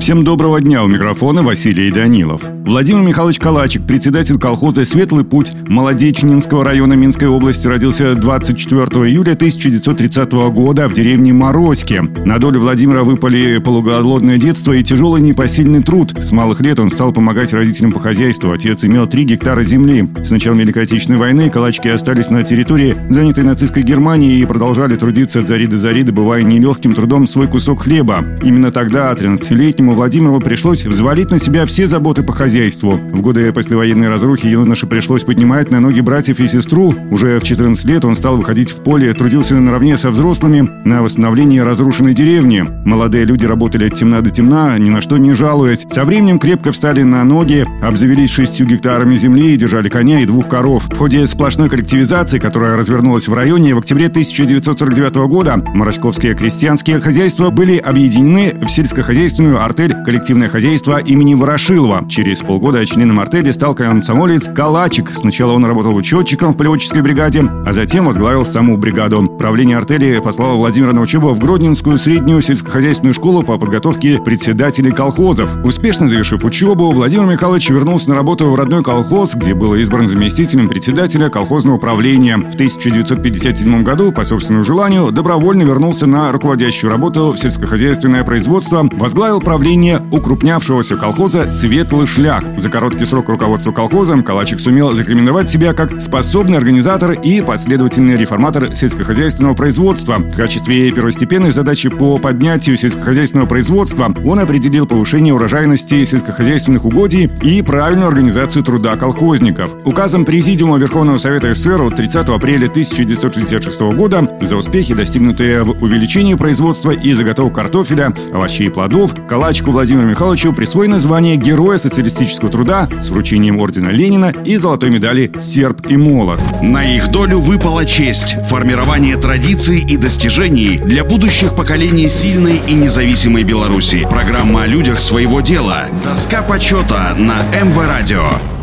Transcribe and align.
Всем 0.00 0.22
доброго 0.24 0.60
дня, 0.60 0.84
у 0.84 0.86
микрофона 0.86 1.42
Василий 1.42 1.90
Данилов. 1.90 2.42
Владимир 2.64 3.02
Михайлович 3.02 3.38
Калачик, 3.38 3.86
председатель 3.86 4.38
колхоза 4.38 4.84
«Светлый 4.84 5.24
путь» 5.24 5.52
Молодечнинского 5.66 6.64
района 6.64 6.92
Минской 6.92 7.26
области, 7.28 7.66
родился 7.66 8.14
24 8.14 8.80
июля 9.08 9.32
1930 9.32 10.32
года 10.52 10.88
в 10.88 10.92
деревне 10.92 11.32
Морозьке. 11.32 12.02
На 12.02 12.38
долю 12.38 12.60
Владимира 12.60 13.02
выпали 13.02 13.58
полуголодное 13.58 14.38
детство 14.38 14.72
и 14.72 14.82
тяжелый 14.82 15.20
непосильный 15.20 15.82
труд. 15.82 16.14
С 16.18 16.30
малых 16.30 16.60
лет 16.60 16.78
он 16.78 16.90
стал 16.90 17.12
помогать 17.12 17.52
родителям 17.52 17.92
по 17.92 18.00
хозяйству. 18.00 18.52
Отец 18.52 18.84
имел 18.84 19.06
3 19.06 19.24
гектара 19.24 19.62
земли. 19.62 20.08
С 20.22 20.30
началом 20.30 20.58
Великой 20.58 20.84
Отечественной 20.84 21.18
войны 21.18 21.50
Калачики 21.50 21.88
остались 21.88 22.30
на 22.30 22.44
территории, 22.44 22.96
занятой 23.08 23.44
нацистской 23.44 23.82
Германией, 23.82 24.40
и 24.42 24.46
продолжали 24.46 24.96
трудиться 24.96 25.40
от 25.40 25.48
зари 25.48 25.66
до 25.66 25.76
зари, 25.76 26.02
добывая 26.02 26.42
нелегким 26.42 26.94
трудом 26.94 27.26
свой 27.26 27.48
кусок 27.48 27.82
хлеба. 27.82 28.24
Именно 28.42 28.70
тогда 28.70 29.12
13-летнему 29.12 29.87
Великому 29.88 30.02
Владимиру 30.02 30.40
пришлось 30.40 30.84
взвалить 30.84 31.30
на 31.30 31.38
себя 31.38 31.64
все 31.64 31.86
заботы 31.86 32.22
по 32.22 32.34
хозяйству. 32.34 32.92
В 32.92 33.22
годы 33.22 33.50
послевоенной 33.54 34.08
разрухи 34.08 34.46
юноше 34.46 34.86
пришлось 34.86 35.24
поднимать 35.24 35.70
на 35.70 35.80
ноги 35.80 36.00
братьев 36.00 36.40
и 36.40 36.46
сестру. 36.46 36.94
Уже 37.10 37.38
в 37.38 37.42
14 37.42 37.86
лет 37.86 38.04
он 38.04 38.14
стал 38.14 38.36
выходить 38.36 38.70
в 38.70 38.82
поле, 38.82 39.14
трудился 39.14 39.56
наравне 39.56 39.96
со 39.96 40.10
взрослыми 40.10 40.68
на 40.84 41.02
восстановлении 41.02 41.60
разрушенной 41.60 42.12
деревни. 42.12 42.66
Молодые 42.84 43.24
люди 43.24 43.46
работали 43.46 43.86
от 43.86 43.94
темна 43.94 44.20
до 44.20 44.28
темна, 44.28 44.78
ни 44.78 44.90
на 44.90 45.00
что 45.00 45.16
не 45.16 45.32
жалуясь. 45.32 45.86
Со 45.88 46.04
временем 46.04 46.38
крепко 46.38 46.70
встали 46.70 47.02
на 47.02 47.24
ноги, 47.24 47.64
обзавелись 47.80 48.30
шестью 48.30 48.66
гектарами 48.66 49.16
земли 49.16 49.54
и 49.54 49.56
держали 49.56 49.88
коня 49.88 50.20
и 50.20 50.26
двух 50.26 50.50
коров. 50.50 50.84
В 50.84 50.98
ходе 50.98 51.26
сплошной 51.26 51.70
коллективизации, 51.70 52.38
которая 52.38 52.76
развернулась 52.76 53.26
в 53.26 53.32
районе, 53.32 53.74
в 53.74 53.78
октябре 53.78 54.08
1949 54.08 55.14
года 55.28 55.56
моросковские 55.56 56.34
крестьянские 56.34 57.00
хозяйства 57.00 57.48
были 57.48 57.78
объединены 57.78 58.54
в 58.60 58.68
сельскохозяйственную 58.68 59.64
арт 59.64 59.77
артель 59.78 60.02
«Коллективное 60.02 60.48
хозяйство» 60.48 60.98
имени 60.98 61.34
Ворошилова. 61.34 62.04
Через 62.08 62.40
полгода 62.40 62.84
членом 62.84 63.20
артели 63.20 63.52
стал 63.52 63.76
комсомолец 63.76 64.48
Калачик. 64.52 65.10
Сначала 65.14 65.52
он 65.52 65.64
работал 65.64 65.94
учетчиком 65.94 66.52
в 66.52 66.56
полеводческой 66.56 67.02
бригаде, 67.02 67.44
а 67.64 67.72
затем 67.72 68.06
возглавил 68.06 68.44
саму 68.44 68.76
бригаду. 68.76 69.22
Правление 69.38 69.76
артели 69.76 70.18
послало 70.18 70.56
Владимира 70.56 70.92
на 70.92 71.00
учебу 71.00 71.28
в 71.28 71.38
Гродненскую 71.38 71.96
среднюю 71.96 72.40
сельскохозяйственную 72.42 73.14
школу 73.14 73.44
по 73.44 73.56
подготовке 73.56 74.20
председателей 74.20 74.90
колхозов. 74.90 75.48
Успешно 75.62 76.08
завершив 76.08 76.44
учебу, 76.44 76.90
Владимир 76.90 77.26
Михайлович 77.26 77.70
вернулся 77.70 78.08
на 78.08 78.16
работу 78.16 78.46
в 78.46 78.56
родной 78.56 78.82
колхоз, 78.82 79.36
где 79.36 79.54
был 79.54 79.76
избран 79.76 80.08
заместителем 80.08 80.68
председателя 80.68 81.28
колхозного 81.28 81.76
управления. 81.76 82.36
В 82.36 82.54
1957 82.54 83.84
году, 83.84 84.10
по 84.10 84.24
собственному 84.24 84.64
желанию, 84.64 85.12
добровольно 85.12 85.62
вернулся 85.62 86.06
на 86.06 86.32
руководящую 86.32 86.90
работу 86.90 87.30
в 87.30 87.36
сельскохозяйственное 87.36 88.24
производство, 88.24 88.88
возглавил 88.92 89.38
правление 89.40 89.67
правления 89.68 90.00
укрупнявшегося 90.12 90.96
колхоза 90.96 91.50
«Светлый 91.50 92.06
шлях». 92.06 92.42
За 92.56 92.70
короткий 92.70 93.04
срок 93.04 93.28
руководства 93.28 93.70
колхозом 93.70 94.22
Калачик 94.22 94.60
сумел 94.60 94.94
закременовать 94.94 95.50
себя 95.50 95.74
как 95.74 96.00
способный 96.00 96.56
организатор 96.56 97.12
и 97.12 97.42
последовательный 97.42 98.16
реформатор 98.16 98.74
сельскохозяйственного 98.74 99.52
производства. 99.52 100.16
В 100.16 100.34
качестве 100.34 100.90
первостепенной 100.90 101.50
задачи 101.50 101.90
по 101.90 102.16
поднятию 102.16 102.78
сельскохозяйственного 102.78 103.46
производства 103.46 104.10
он 104.24 104.38
определил 104.38 104.86
повышение 104.86 105.34
урожайности 105.34 106.02
сельскохозяйственных 106.02 106.86
угодий 106.86 107.30
и 107.42 107.60
правильную 107.60 108.08
организацию 108.08 108.62
труда 108.62 108.96
колхозников. 108.96 109.74
Указом 109.84 110.24
Президиума 110.24 110.78
Верховного 110.78 111.18
Совета 111.18 111.52
СССР 111.52 111.82
от 111.82 111.94
30 111.94 112.26
апреля 112.30 112.68
1966 112.68 113.80
года 113.94 114.26
за 114.40 114.56
успехи, 114.56 114.94
достигнутые 114.94 115.62
в 115.62 115.82
увеличении 115.82 116.36
производства 116.36 116.90
и 116.90 117.12
заготовок 117.12 117.54
картофеля, 117.54 118.14
овощей 118.32 118.68
и 118.68 118.70
плодов, 118.70 119.14
Калач 119.28 119.57
Мальчику 119.58 119.72
Владимиру 119.72 120.06
Михайловичу 120.06 120.52
присвоено 120.52 121.00
звание 121.00 121.34
Героя 121.34 121.78
социалистического 121.78 122.48
труда 122.48 122.88
с 123.00 123.10
вручением 123.10 123.58
ордена 123.58 123.88
Ленина 123.88 124.32
и 124.44 124.56
золотой 124.56 124.88
медали 124.88 125.32
«Серб 125.40 125.84
и 125.88 125.96
молот». 125.96 126.38
На 126.62 126.84
их 126.84 127.10
долю 127.10 127.40
выпала 127.40 127.84
честь– 127.84 128.36
формирование 128.48 129.16
традиций 129.16 129.80
и 129.80 129.96
достижений 129.96 130.78
для 130.78 131.02
будущих 131.02 131.56
поколений 131.56 132.06
сильной 132.06 132.60
и 132.68 132.74
независимой 132.74 133.42
Беларуси. 133.42 134.06
Программа 134.08 134.62
о 134.62 134.66
людях 134.68 135.00
своего 135.00 135.40
дела. 135.40 135.86
Доска 136.04 136.42
почета 136.42 137.16
на 137.18 137.42
МВ 137.60 137.84
Радио. 137.84 138.57